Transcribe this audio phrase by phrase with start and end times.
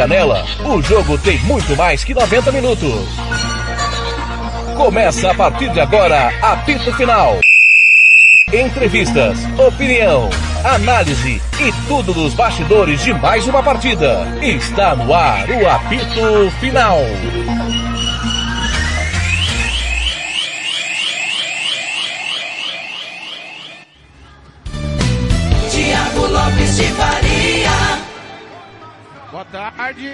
[0.00, 3.06] Canela, o jogo tem muito mais que 90 minutos.
[4.74, 7.38] Começa a partir de agora, apito final.
[8.50, 10.30] Entrevistas, opinião,
[10.64, 14.26] análise e tudo dos bastidores de mais uma partida.
[14.40, 16.96] Está no ar o apito final.
[29.90, 30.08] Tarde.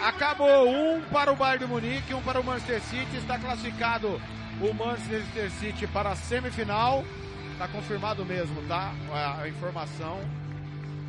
[0.00, 3.16] Acabou um para o Bayern de Munique, um para o Manchester City.
[3.16, 4.20] Está classificado
[4.60, 7.04] o Manchester City para a semifinal.
[7.52, 8.92] Está confirmado mesmo, tá?
[9.12, 10.20] A, informação.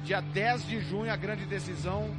[0.03, 2.09] Dia 10 de junho, a grande decisão.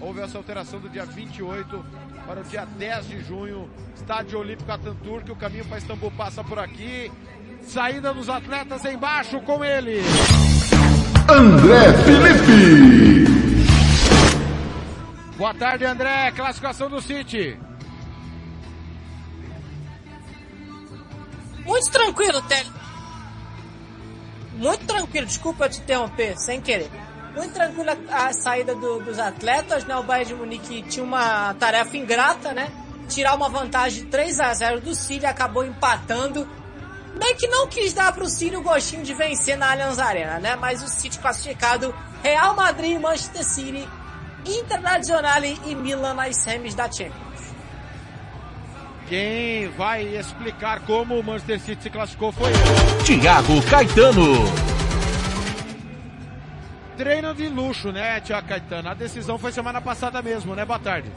[0.00, 1.84] Houve essa alteração do dia 28
[2.26, 3.68] para o dia 10 de junho.
[3.94, 5.30] Estádio Olímpico Atatürk.
[5.30, 7.10] O caminho para Istambul passa por aqui.
[7.62, 10.00] Saída dos atletas embaixo com ele.
[11.28, 12.79] André Felipe.
[15.40, 16.30] Boa tarde, André.
[16.32, 17.58] Classificação do City.
[21.64, 22.70] Muito tranquilo, Tele.
[24.52, 26.90] Muito tranquilo, desculpa te interromper, sem querer.
[27.34, 29.96] Muito tranquilo a, saída do, dos atletas, né?
[29.96, 32.70] O Bayern de Munique tinha uma tarefa ingrata, né?
[33.08, 36.46] Tirar uma vantagem de 3 a 0 do City, acabou empatando.
[37.18, 40.54] Meio que não quis dar pro City o gostinho de vencer na Allianz Arena, né?
[40.56, 43.88] Mas o City classificado, Real Madrid, Manchester City,
[44.44, 47.30] Internazionale e Milan nas semis da Champions.
[49.08, 53.02] Quem vai explicar como o Manchester City se classificou foi ele.
[53.04, 54.44] Tiago Caetano.
[56.96, 58.88] Treino de luxo, né, Tiago Caetano?
[58.88, 60.64] A decisão foi semana passada mesmo, né?
[60.64, 61.10] Boa tarde.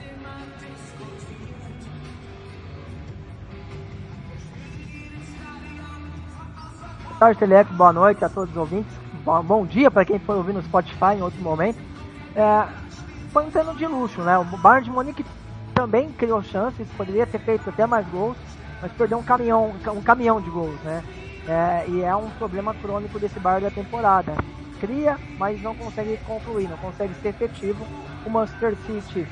[7.04, 7.74] Boa tarde, Telep.
[7.74, 8.92] Boa noite a todos os ouvintes.
[9.24, 11.78] Bom, bom dia para quem foi ouvir no Spotify em outro momento.
[12.36, 12.68] É,
[13.52, 14.38] treino de luxo, né?
[14.38, 15.26] O Bayern de Munique
[15.74, 18.38] também criou chances, poderia ter feito até mais gols,
[18.82, 21.04] mas perdeu um caminhão, um caminhão de gols, né?
[21.48, 24.34] É, e é um problema crônico desse Bayern da temporada.
[24.80, 27.86] Cria, mas não consegue concluir, não consegue ser efetivo.
[28.26, 29.28] O Manchester City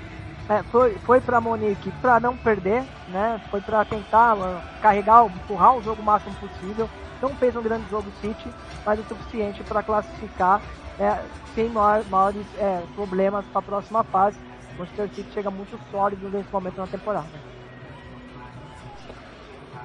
[0.49, 3.39] é, foi, foi para Monique para não perder, né?
[3.49, 6.89] Foi para tentar uh, carregar, empurrar o jogo o máximo possível.
[7.21, 8.49] Não fez um grande jogo City,
[8.85, 10.61] mas o suficiente para classificar
[11.01, 11.19] é,
[11.55, 14.37] sem maiores, maiores é, problemas para a próxima fase.
[14.75, 17.27] O Manchester City chega muito sólido nesse momento na temporada.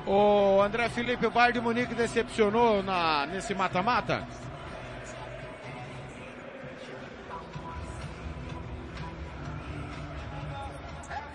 [0.06, 4.26] O André Felipe, o Bayern de Munique decepcionou na, nesse mata-mata?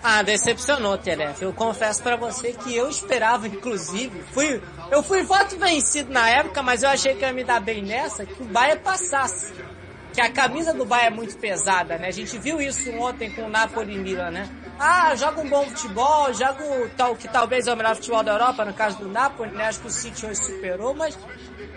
[0.03, 1.43] Ah, decepcionou, Telef.
[1.43, 6.63] Eu confesso para você que eu esperava, inclusive, fui, eu fui voto vencido na época,
[6.63, 9.53] mas eu achei que ia me dar bem nessa, que o Bayern passasse.
[10.13, 12.07] Que a camisa do Bayern é muito pesada, né?
[12.07, 14.49] A gente viu isso ontem com o Napoli e Milan, né?
[14.77, 18.33] Ah, joga um bom futebol, joga o tal, que talvez é o melhor futebol da
[18.33, 19.67] Europa, no caso do Napoli, né?
[19.67, 21.17] Acho que o City hoje superou, mas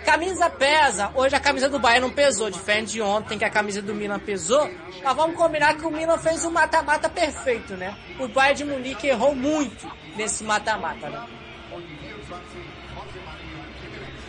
[0.05, 1.13] camisa pesa.
[1.15, 4.19] Hoje a camisa do Bayern não pesou, diferente de ontem que a camisa do Milan
[4.19, 4.69] pesou.
[5.03, 7.97] Mas vamos combinar que o Milan fez um mata-mata perfeito, né?
[8.19, 9.87] O Bayern de Munique errou muito
[10.17, 11.25] nesse mata-mata, né?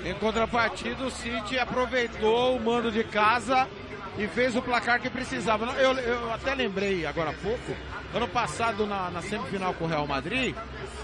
[0.03, 3.67] Em contrapartida, o City aproveitou o mando de casa
[4.17, 5.65] e fez o placar que precisava.
[5.73, 7.75] Eu, eu até lembrei agora há pouco,
[8.13, 10.55] ano passado na, na, semifinal com o Real Madrid,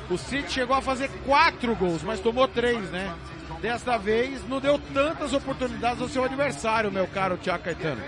[0.09, 3.13] o City chegou a fazer quatro gols, mas tomou três, né?
[3.61, 8.01] Desta vez não deu tantas oportunidades ao seu adversário, meu caro Tiago Caetano.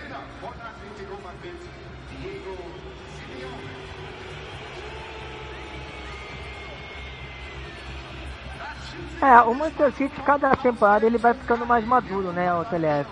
[9.21, 13.09] É, o Manchester City, cada temporada, ele vai ficando mais maduro, né, o TLF.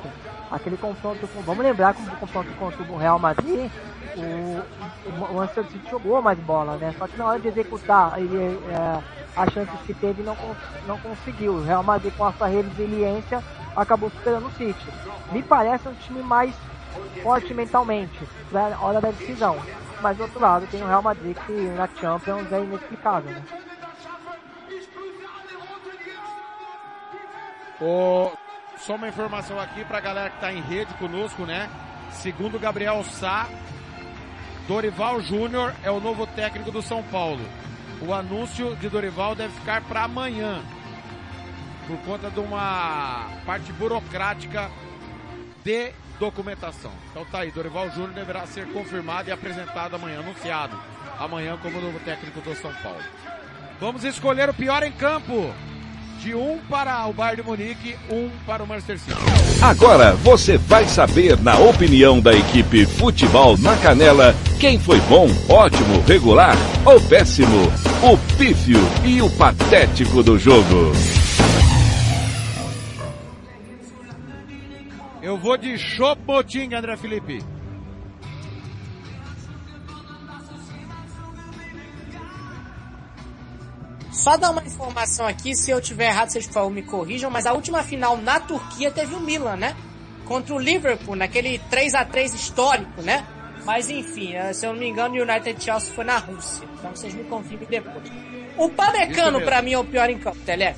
[0.51, 1.41] Aquele confronto com.
[1.43, 3.71] Vamos lembrar que o confronto contra o Real Madrid,
[4.17, 6.93] o, o Manchester City jogou mais bola, né?
[6.97, 9.01] Só que na hora de executar ele, é,
[9.35, 10.35] as chances que teve não,
[10.85, 11.53] não conseguiu.
[11.53, 13.41] O Real Madrid, com a sua resiliência,
[13.75, 14.87] acabou superando o City.
[15.31, 16.53] Me parece um time mais
[17.23, 18.19] forte mentalmente,
[18.51, 19.57] na hora da decisão.
[20.01, 23.43] Mas do outro lado, tem o Real Madrid que na Champions é inexplicável, né?
[27.79, 28.31] O...
[28.85, 31.69] Só uma informação aqui pra galera que tá em rede conosco, né?
[32.11, 33.47] Segundo Gabriel Sá,
[34.67, 37.45] Dorival Júnior é o novo técnico do São Paulo.
[38.01, 40.63] O anúncio de Dorival deve ficar para amanhã,
[41.87, 44.71] por conta de uma parte burocrática
[45.63, 46.91] de documentação.
[47.11, 50.75] Então tá aí, Dorival Júnior deverá ser confirmado e apresentado amanhã, anunciado
[51.19, 53.03] amanhã como novo técnico do São Paulo.
[53.79, 55.53] Vamos escolher o pior em campo.
[56.21, 59.17] De um para o Bayern de Munique, um para o Manchester City.
[59.61, 66.01] Agora você vai saber, na opinião da equipe Futebol na Canela, quem foi bom, ótimo,
[66.07, 67.65] regular ou péssimo,
[68.03, 70.91] o pífio e o patético do jogo.
[75.23, 77.43] Eu vou de Chopoting, André Felipe.
[84.21, 87.47] Só dar uma informação aqui, se eu tiver errado, vocês por favor me corrijam, mas
[87.47, 89.75] a última final na Turquia teve o Milan, né?
[90.25, 93.25] Contra o Liverpool, naquele 3 a 3 histórico, né?
[93.65, 96.67] Mas enfim, eh, se eu não me engano, o United Chelsea foi na Rússia.
[96.77, 98.11] Então vocês me confirmem depois.
[98.57, 100.75] O Pamecano, pra mim, é o pior em campo, Telé.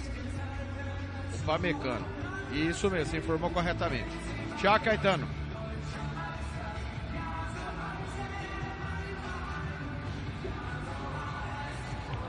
[1.36, 2.06] O Pamecano.
[2.54, 4.08] Isso mesmo, você informou corretamente.
[4.58, 5.28] Tiago Caetano.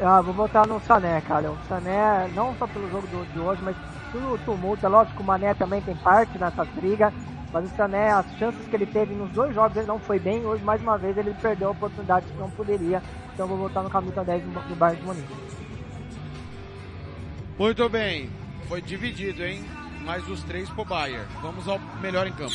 [0.07, 1.51] Ah, vou votar no Sané, cara.
[1.51, 3.75] O Sané, não só pelo jogo do, de hoje, mas
[4.13, 4.85] pelo tumulto.
[4.85, 7.11] É lógico que o Mané também tem parte nessa briga.
[7.51, 10.45] Mas o Sané, as chances que ele teve nos dois jogos, ele não foi bem.
[10.45, 13.03] Hoje, mais uma vez, ele perdeu a oportunidade que não poderia.
[13.33, 15.35] Então, vou votar no camisa 10 do Bayern de Munique.
[17.59, 18.29] Muito bem.
[18.69, 19.65] Foi dividido, hein?
[20.05, 21.25] Mais os três pro Bayern.
[21.41, 22.53] Vamos ao melhor em campo.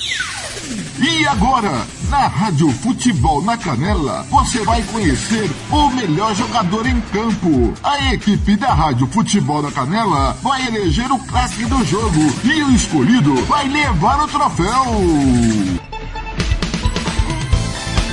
[1.00, 1.72] E agora,
[2.08, 7.74] na Rádio Futebol na Canela, você vai conhecer o melhor jogador em campo.
[7.84, 12.72] A equipe da Rádio Futebol na Canela vai eleger o craque do jogo e o
[12.72, 14.86] escolhido vai levar o troféu.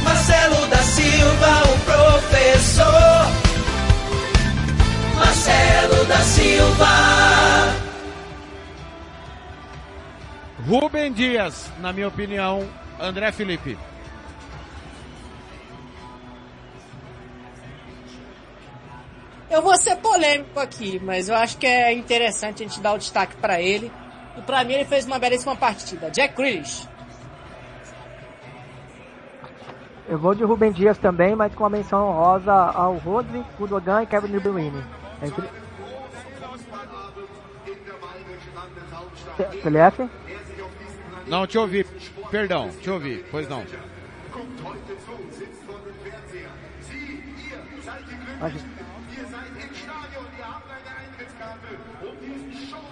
[0.02, 2.86] Marcelo da Silva, o professor.
[5.16, 7.35] Marcelo da Silva.
[10.66, 12.68] Rubem Dias, na minha opinião,
[13.00, 13.78] André Felipe.
[19.48, 22.98] Eu vou ser polêmico aqui, mas eu acho que é interessante a gente dar o
[22.98, 23.92] destaque para ele.
[24.36, 26.10] E para mim ele fez uma belíssima partida.
[26.10, 26.88] Jack Grealish.
[30.08, 34.06] Eu vou de Rubem Dias também, mas com a menção honrosa ao Rodri, Gundogan e
[34.06, 34.84] Kevin De Bruyne.
[35.22, 35.48] Entre...
[39.62, 40.25] TLF?
[41.26, 41.84] Não, te ouvi.
[42.30, 43.24] Perdão, te ouvi.
[43.30, 43.64] Pois não.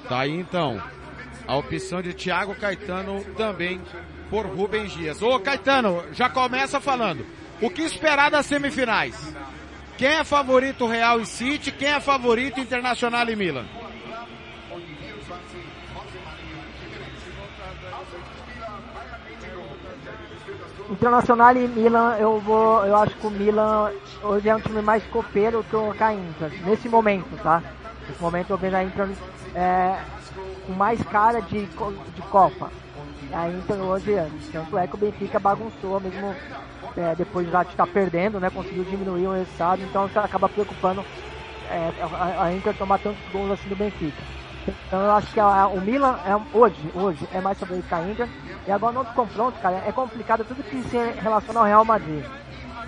[0.09, 0.83] Tá aí então.
[1.47, 3.81] A opção de Thiago Caetano também
[4.31, 5.21] por Rubens Dias.
[5.21, 7.27] Ô Caetano, já começa falando.
[7.61, 9.35] O que esperar das semifinais?
[9.97, 11.71] Quem é favorito Real e City?
[11.71, 13.67] Quem é favorito Internacional e Milan?
[20.95, 23.91] Internacional e Milan, eu vou, eu acho que o Milan
[24.23, 27.61] hoje é um time mais copeiro que o Inter, nesse momento, tá?
[28.09, 29.09] Nesse momento eu vejo a Inter
[29.57, 29.99] é,
[30.65, 32.71] com mais cara de, de Copa.
[33.33, 34.15] A Inter hoje,
[34.53, 36.33] tanto é que o Benfica bagunçou mesmo
[36.97, 38.49] é, depois já de estar perdendo, né?
[38.49, 41.05] Conseguiu diminuir o resultado, então acaba preocupando
[41.71, 41.91] é,
[42.39, 44.23] a, Inter tomar tantos gols assim do Benfica.
[44.87, 48.29] Então eu acho que a, o Milan é, hoje, hoje é mais que a Inter.
[48.67, 52.25] E agora no outro confronto, cara, é complicado tudo que se relaciona ao Real Madrid.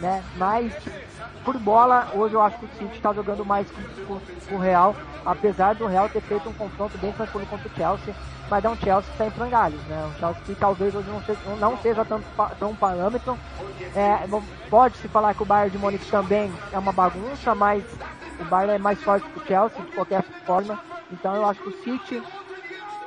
[0.01, 0.23] Né?
[0.37, 0.73] Mas
[1.47, 3.69] por bola, hoje eu acho que o City está jogando mais
[4.07, 4.21] com,
[4.57, 8.15] o Real, apesar do Real ter feito um confronto bem tranquilo contra o Chelsea,
[8.51, 10.05] mas é um Chelsea que está em frangalhos, né?
[10.07, 12.27] Um Chelsea que talvez hoje não seja, não seja tanto,
[12.59, 13.39] tão parâmetro.
[13.95, 14.27] É,
[14.69, 17.85] Pode-se falar que o Bayern de Munique também é uma bagunça, mas
[18.41, 20.79] o Bayern é mais forte que o Chelsea, de qualquer forma.
[21.13, 22.23] Então eu acho que o City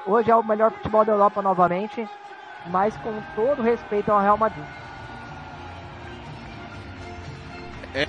[0.05, 2.07] hoje é o melhor futebol da Europa novamente,
[2.69, 4.65] mas com todo respeito ao Real Madrid.
[7.93, 8.07] É,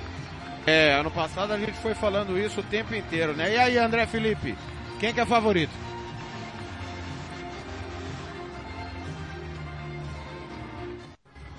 [0.65, 3.53] é, ano passado a gente foi falando isso o tempo inteiro, né?
[3.53, 4.55] E aí, André Felipe,
[4.99, 5.73] quem que é favorito?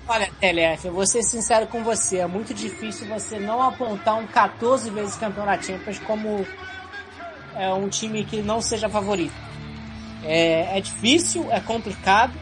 [0.07, 4.27] Olha, TLF, eu vou ser sincero com você, é muito difícil você não apontar um
[4.27, 6.45] 14 vezes campeão da Champions como
[7.55, 9.33] é, um time que não seja favorito.
[10.23, 12.33] É, é difícil, é complicado,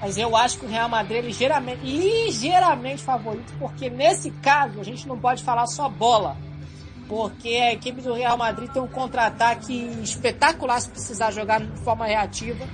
[0.00, 4.84] mas eu acho que o Real Madrid é ligeiramente, ligeiramente favorito, porque nesse caso a
[4.84, 6.36] gente não pode falar só bola,
[7.08, 12.06] porque a equipe do Real Madrid tem um contra-ataque espetacular se precisar jogar de forma
[12.06, 12.64] reativa,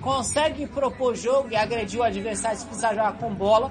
[0.00, 3.70] consegue propor jogo e agredir o adversário se precisar jogar com bola,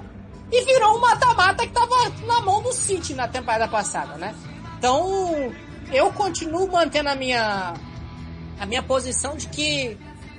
[0.52, 4.34] e virou um mata-mata que estava na mão do City na temporada passada, né?
[4.78, 5.52] Então,
[5.92, 7.74] eu continuo mantendo a minha,
[8.60, 9.96] a minha posição de que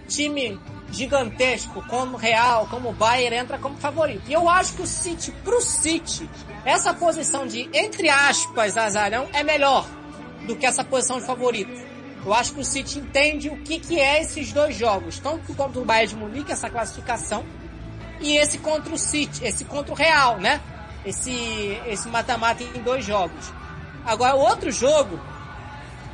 [0.07, 0.57] time
[0.91, 4.23] gigantesco como Real, como Bayern entra como favorito.
[4.27, 6.29] E eu acho que o City, pro City,
[6.63, 9.85] essa posição de, entre aspas, azarão é melhor
[10.45, 11.85] do que essa posição de favorito.
[12.25, 15.79] Eu acho que o City entende o que, que é esses dois jogos, tanto contra
[15.79, 17.45] o Bayern de Munique, essa classificação,
[18.19, 20.61] e esse contra o City, esse contra o Real, né?
[21.05, 23.53] Esse esse mata-mata em dois jogos.
[24.03, 25.19] Agora, o outro jogo,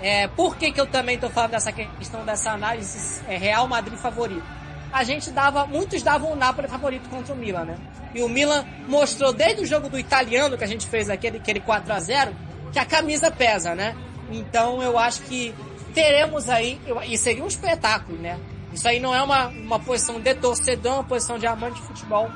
[0.01, 3.97] é, por que, que eu também estou falando dessa questão dessa análise é, Real Madrid
[3.97, 4.60] favorito?
[4.91, 7.77] A gente dava, muitos davam o Napoli favorito contra o Milan, né?
[8.13, 11.59] E o Milan mostrou desde o jogo do italiano que a gente fez aquele, aquele
[11.61, 12.35] 4 a 0
[12.71, 13.95] que a camisa pesa, né?
[14.29, 15.53] Então eu acho que
[15.93, 18.39] teremos aí, e seria um espetáculo, né?
[18.73, 21.87] Isso aí não é uma, uma posição de torcedor, é uma posição de amante de
[21.87, 22.29] futebol.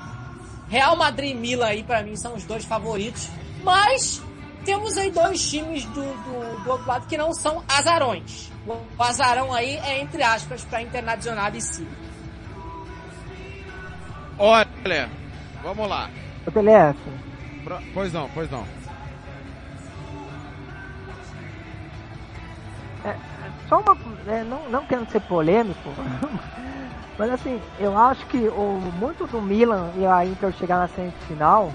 [0.67, 3.29] Real Madrid e Milan aí para mim são os dois favoritos,
[3.63, 4.21] mas
[4.65, 8.51] temos aí dois times do, do, do, outro lado que não são azarões.
[8.67, 11.87] O azarão aí é entre aspas para Internacional e si.
[14.37, 15.09] Olha,
[15.63, 16.09] vamos lá.
[16.45, 16.99] O TLF.
[17.93, 18.65] Pois não, pois não.
[23.05, 23.15] É,
[23.67, 25.89] só uma, é, não, não querendo ser polêmico,
[27.17, 31.71] mas assim, eu acho que o, muito do Milan e a Inter chegar na semifinal,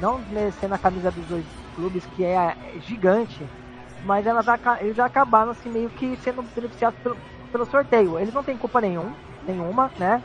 [0.00, 1.44] não merecendo a camisa dos dois
[1.76, 3.46] clubes, que é gigante,
[4.02, 4.46] mas elas,
[4.80, 7.16] eles já acabaram assim meio que sendo beneficiados pelo,
[7.52, 8.18] pelo sorteio.
[8.18, 9.12] Eles não têm culpa nenhum,
[9.46, 10.22] nenhuma, né?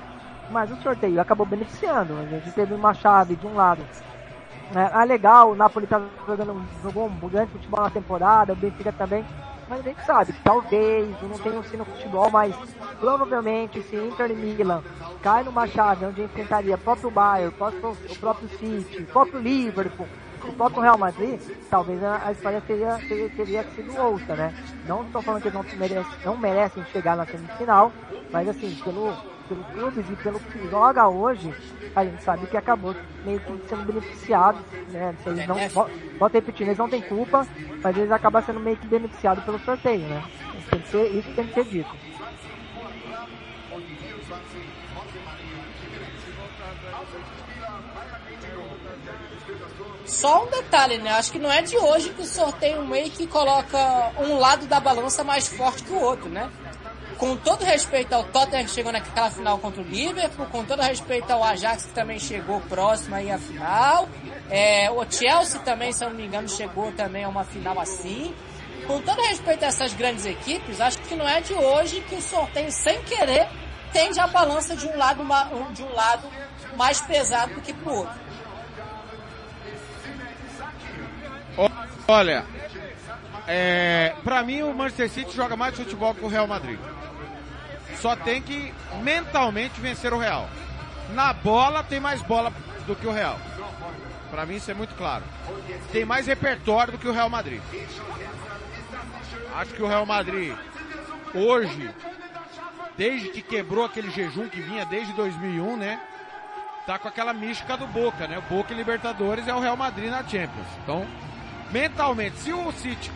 [0.49, 2.17] Mas o sorteio acabou beneficiando.
[2.17, 3.83] A gente teve uma chave de um lado.
[4.75, 8.91] É, ah, legal, o Napoli tá jogando, jogou um grande futebol na temporada, o Benfica
[8.91, 9.23] também
[9.73, 12.55] mas a gente sabe talvez, eu não tenho sino futebol, mas
[12.99, 14.83] provavelmente se Inter e Milan
[15.21, 19.39] cai numa chave onde enfrentaria o próprio Bayern, o próprio, o próprio City, o próprio
[19.39, 20.07] Liverpool,
[20.43, 24.53] o próprio Real Madrid, talvez a, a história teria, teria, teria, sido outra, né?
[24.85, 27.91] Não estou falando que eles não merecem, não merecem chegar na semifinal,
[28.31, 29.15] mas assim, pelo,
[29.47, 31.53] pelos clubes e pelo que joga hoje,
[31.95, 32.95] a gente sabe que acabou
[33.25, 34.59] meio que sendo beneficiado,
[34.91, 35.15] né?
[35.25, 35.55] Eles não,
[36.17, 37.47] volto repetir, eles não têm culpa,
[37.81, 40.23] mas eles acabam sendo meio que beneficiados pelo sorteio, né?
[40.69, 41.89] Tem que ser, isso tem que ser dito.
[50.05, 51.11] Só um detalhe, né?
[51.11, 53.77] Acho que não é de hoje que o sorteio meio que coloca
[54.19, 56.49] um lado da balança mais forte que o outro, né?
[57.17, 61.31] Com todo respeito ao Tottenham que chegou naquela final contra o Liverpool, com todo respeito
[61.31, 64.07] ao Ajax que também chegou próximo aí à final,
[64.49, 68.33] é, o Chelsea também, se eu não me engano, chegou também a uma final assim.
[68.87, 72.21] Com todo respeito a essas grandes equipes, acho que não é de hoje que o
[72.21, 73.47] sorteio, sem querer,
[73.93, 75.23] tende a balança de um lado,
[75.71, 76.27] de um lado
[76.75, 78.23] mais pesado do que pro outro.
[82.07, 82.45] Olha,
[83.47, 86.79] é, para mim o Manchester City joga mais futebol que o Real Madrid.
[88.03, 90.49] Só tem que mentalmente vencer o Real.
[91.13, 92.51] Na bola tem mais bola
[92.85, 93.39] do que o Real.
[94.29, 95.23] Para mim isso é muito claro.
[95.89, 97.61] Tem mais repertório do que o Real Madrid.
[99.55, 100.53] Acho que o Real Madrid
[101.33, 101.89] hoje,
[102.97, 105.97] desde que quebrou aquele jejum que vinha desde 2001, né?
[106.85, 108.37] Tá com aquela mística do Boca, né?
[108.37, 110.67] O Boca e Libertadores é o Real Madrid na Champions.
[110.83, 111.07] Então,
[111.71, 113.09] mentalmente, se o City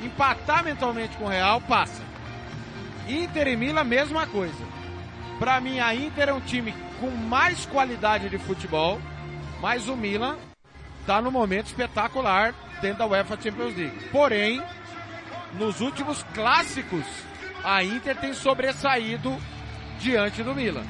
[0.00, 2.07] empatar mentalmente com o Real, passa.
[3.08, 4.64] Inter e Milan, mesma coisa.
[5.38, 9.00] Para mim, a Inter é um time com mais qualidade de futebol,
[9.60, 10.36] mas o Milan
[11.00, 14.08] está no momento espetacular dentro da UEFA Champions League.
[14.10, 14.62] Porém,
[15.54, 17.04] nos últimos clássicos,
[17.64, 19.36] a Inter tem sobressaído
[19.98, 20.84] diante do Milan.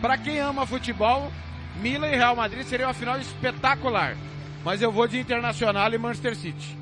[0.00, 1.32] Para quem ama futebol,
[1.80, 4.16] Milan e Real Madrid seria uma final espetacular.
[4.64, 6.76] Mas eu vou de Internacional e Manchester City.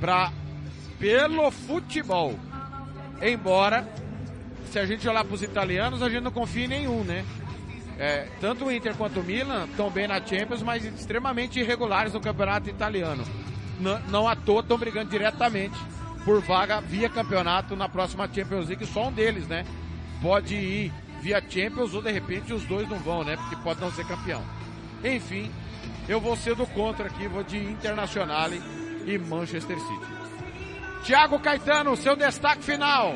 [0.00, 0.32] Pra,
[0.98, 2.38] pelo futebol.
[3.22, 3.86] Embora,
[4.70, 7.24] se a gente olhar para os italianos, a gente não confia em nenhum, né?
[7.98, 12.20] É, tanto o Inter quanto o Milan estão bem na Champions, mas extremamente irregulares no
[12.20, 13.24] campeonato italiano.
[13.78, 15.78] Não, não à toa estão brigando diretamente
[16.24, 18.86] por vaga via campeonato na próxima Champions League.
[18.86, 19.66] Só um deles, né?
[20.22, 23.36] Pode ir via Champions ou de repente os dois não vão, né?
[23.36, 24.42] Porque pode não ser campeão.
[25.04, 25.50] Enfim,
[26.08, 28.50] eu vou ser do contra aqui, vou de Internacional
[29.06, 30.19] e Manchester City.
[31.04, 33.14] Thiago Caetano, seu destaque final.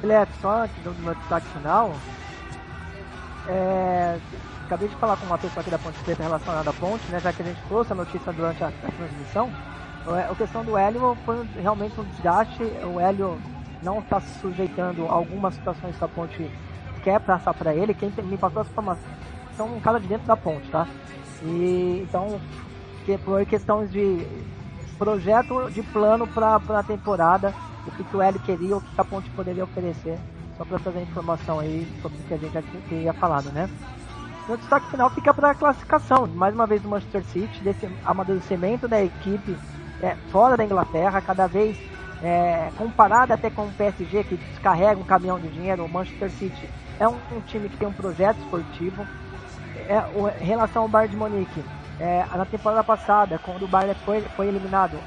[0.00, 1.92] Guilherme, só antes do meu destaque final,
[3.48, 4.18] é,
[4.64, 7.32] acabei de falar com uma pessoa aqui da Ponte Preta relacionada à ponte, né, já
[7.32, 9.50] que a gente trouxe a notícia durante a, a transmissão.
[10.06, 12.62] A questão do Hélio foi realmente um desgaste.
[12.62, 13.38] O Hélio
[13.82, 16.50] não está sujeitando algumas situações que a ponte
[17.08, 17.94] quer passar para ele.
[17.94, 19.02] Quem me passou essa informação
[19.56, 20.86] são um cara de dentro da ponte, tá?
[21.42, 22.38] E então,
[23.06, 24.26] que por questões de
[24.98, 27.54] projeto de plano para a temporada,
[27.86, 30.18] o que, que o L queria, o que a ponte poderia oferecer,
[30.58, 33.70] só para trazer informação aí sobre o que a gente já tinha falado, né?
[34.48, 36.26] o destaque final fica para a classificação.
[36.26, 39.54] Mais uma vez o Manchester City, desse amadurecimento da equipe
[40.02, 41.76] é, fora da Inglaterra, cada vez
[42.22, 42.70] é,
[43.30, 47.16] até com o PSG que descarrega um caminhão de dinheiro, o Manchester City é um,
[47.32, 49.06] um time que tem um projeto esportivo.
[49.88, 51.64] É, o, em relação ao Bayern de Munique,
[52.00, 54.98] é, na temporada passada, quando o Bayern foi, foi eliminado,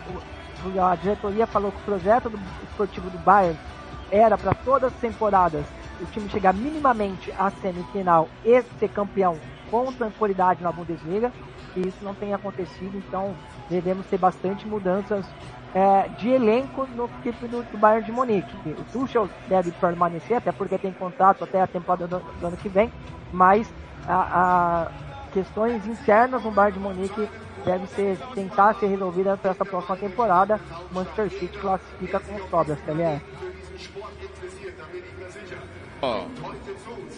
[0.66, 3.58] o, a diretoria falou que o projeto do, esportivo do Bayern
[4.10, 5.66] era para todas as temporadas
[6.00, 9.38] o time chegar minimamente à semifinal e ser campeão
[9.70, 11.32] com tranquilidade na Bundesliga,
[11.76, 13.36] e isso não tem acontecido, então
[13.70, 15.26] devemos ter bastante mudanças
[15.74, 18.56] é, de elenco no equipe do, do, Bayern de Munique.
[18.66, 22.70] O Tuchel deve permanecer, até porque tem contrato até a temporada do, do ano que
[22.70, 22.92] vem,
[23.32, 23.72] mas
[24.08, 24.92] a, a,
[25.34, 27.30] questões internas no Bayern de Munique
[27.66, 30.60] devem ser, tentar ser resolvidas para essa próxima temporada.
[30.92, 33.22] O Manchester City classifica com sobras, TLR.
[36.04, 36.26] Oh,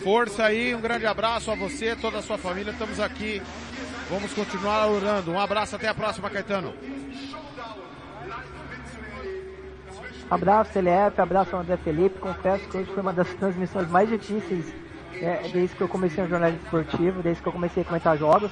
[0.04, 3.42] força aí, um grande abraço a você, toda a sua família, estamos aqui.
[4.10, 5.32] Vamos continuar orando.
[5.32, 6.74] Um abraço, até a próxima, Caetano.
[10.34, 12.18] Abraço, CLF, abraço André Felipe.
[12.18, 14.74] Confesso que hoje foi uma das transmissões mais difíceis
[15.22, 18.52] é, desde que eu comecei no jornalismo esportivo, desde que eu comecei a comentar jogos.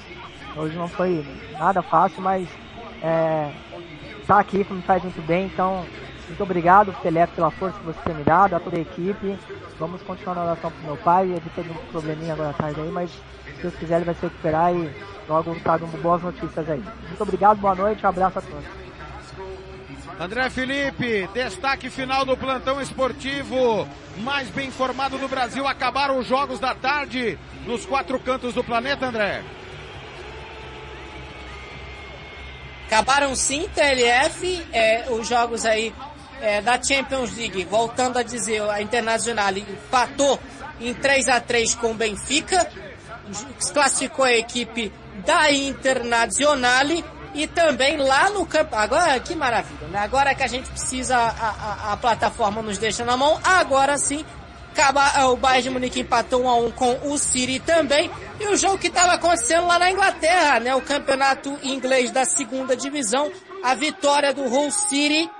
[0.56, 1.26] Hoje não foi
[1.58, 2.48] nada fácil, mas
[3.02, 3.50] é,
[4.28, 5.46] tá aqui me faz muito bem.
[5.46, 5.84] Então,
[6.28, 9.36] muito obrigado, CLF, pela força que você tem me dado, a toda a equipe.
[9.76, 11.24] Vamos continuar na oração pro meu pai.
[11.30, 14.22] Ele teve um probleminha agora à tarde aí, mas se Deus quiser ele vai se
[14.22, 14.88] recuperar e
[15.28, 16.84] logo traga boas notícias aí.
[17.08, 18.81] Muito obrigado, boa noite, um abraço a todos.
[20.20, 23.88] André Felipe, destaque final do plantão esportivo,
[24.18, 25.66] mais bem informado do Brasil.
[25.66, 29.42] Acabaram os jogos da tarde nos quatro cantos do planeta, André.
[32.86, 35.94] Acabaram sim, TLF, é, os jogos aí
[36.42, 40.38] é, da Champions League, voltando a dizer, a Internacional empatou
[40.78, 42.70] em 3 a 3 com o Benfica,
[43.72, 44.92] classificou a equipe
[45.24, 46.86] da Internacional
[47.34, 48.74] e também lá no campo.
[48.76, 49.98] Agora, que maravilha, né?
[49.98, 54.24] Agora que a gente precisa, a, a, a plataforma nos deixa na mão, agora sim,
[54.72, 58.10] acaba, o Bayern de Munique empatou 1 a 1 com o City também.
[58.40, 60.74] E o jogo que estava acontecendo lá na Inglaterra, né?
[60.74, 63.30] O campeonato inglês da segunda divisão,
[63.62, 65.30] a vitória do Hull City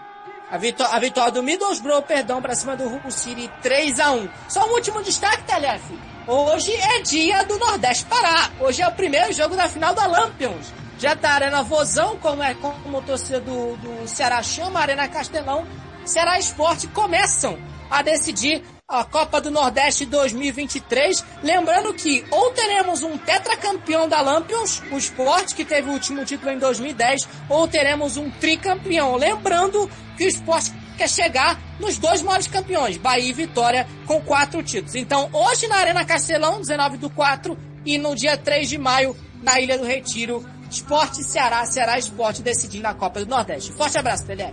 [0.51, 4.29] a, vitó a vitória do Middlesbrough, perdão, para cima do Hull City 3 a 1
[4.51, 5.83] Só um último destaque, Telef.
[6.27, 8.51] Hoje é dia do Nordeste Pará.
[8.61, 12.55] Hoje é o primeiro jogo da final da Lampions já tá Arena Vozão, como é
[12.55, 15.67] como a torcida do, do Ceará chama, Arena Castelão,
[16.05, 17.59] Ceará Esporte começam
[17.91, 21.25] a decidir a Copa do Nordeste 2023.
[21.43, 26.53] Lembrando que ou teremos um tetracampeão da Lampions, o Sport, que teve o último título
[26.53, 29.17] em 2010, ou teremos um tricampeão.
[29.17, 34.63] Lembrando que o Sport quer chegar nos dois maiores campeões, Bahia e Vitória, com quatro
[34.63, 34.95] títulos.
[34.95, 39.59] Então, hoje na Arena Castelão, 19 do 4, e no dia 3 de maio, na
[39.59, 43.73] Ilha do Retiro, Esporte Ceará, Ceará Esporte decidindo a Copa do Nordeste.
[43.73, 44.53] Forte abraço, Pelé.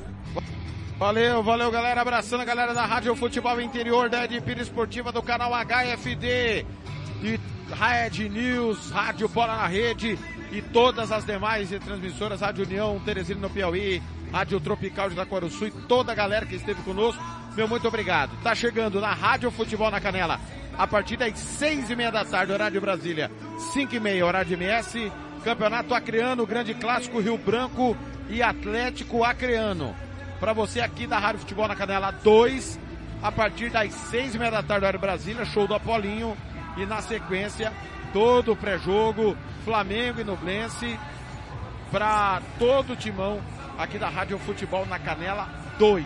[0.98, 5.52] Valeu, valeu galera, abraçando a galera da Rádio Futebol Interior da Edipira Esportiva do canal
[5.54, 6.66] HFD
[7.24, 10.20] e Red News, Rádio Bola na Rede
[10.52, 15.72] e todas as demais transmissoras, Rádio União, Teresina no Piauí, Rádio Tropical de Itaquaruçu e
[15.72, 17.24] toda a galera que esteve conosco,
[17.56, 18.32] meu muito obrigado.
[18.44, 20.38] Tá chegando na Rádio Futebol na Canela,
[20.78, 23.32] a partir das seis e meia da tarde, horário de Brasília,
[23.74, 25.12] cinco e meia, horário de MS,
[25.44, 27.96] Campeonato Acreano, Grande Clássico Rio Branco
[28.30, 29.96] e Atlético Acreano.
[30.40, 32.80] Para você aqui da Rádio Futebol na Canela 2,
[33.22, 36.38] a partir das seis e meia da tarde, horário Brasília, show do Apolinho.
[36.78, 37.74] E na sequência,
[38.14, 40.98] todo o pré-jogo, Flamengo e Nublense,
[41.92, 43.42] para todo o timão
[43.78, 46.06] aqui da Rádio Futebol na Canela 2.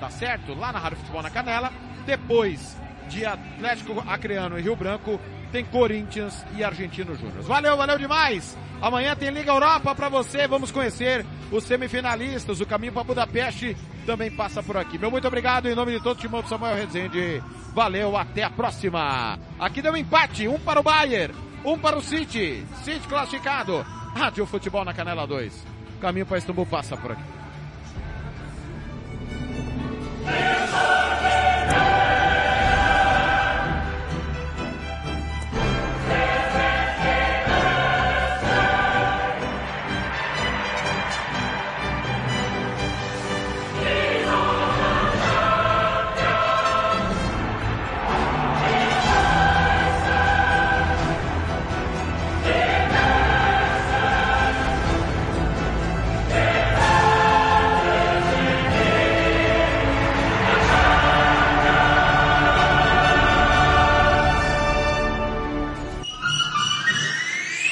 [0.00, 0.54] Tá certo?
[0.54, 1.72] Lá na Rádio Futebol na Canela.
[2.04, 2.76] Depois
[3.08, 5.20] de Atlético Acreano e Rio Branco,
[5.52, 7.42] tem Corinthians e Argentino Júnior.
[7.42, 8.56] Valeu, valeu demais!
[8.80, 10.46] Amanhã tem Liga Europa para você.
[10.46, 12.60] Vamos conhecer os semifinalistas.
[12.60, 14.98] O caminho para Budapeste também passa por aqui.
[14.98, 17.42] Meu muito obrigado em nome de todo o time do Samuel Rezende.
[17.74, 19.38] Valeu, até a próxima.
[19.58, 22.64] Aqui deu um empate, um para o Bayern, um para o City.
[22.84, 23.84] City classificado.
[24.14, 25.66] Rádio Futebol na Canela 2.
[25.96, 27.22] O caminho para Istambul passa por aqui.